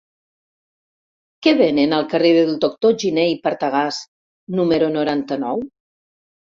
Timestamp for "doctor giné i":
2.65-3.39